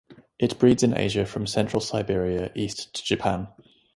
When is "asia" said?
0.97-1.27